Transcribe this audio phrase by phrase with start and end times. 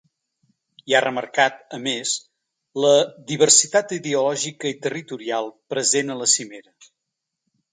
[0.91, 2.13] I ha remarcat, a més,
[2.85, 2.93] la
[3.33, 6.75] ‘diversitat ideològica i territorial’ present a la cimera.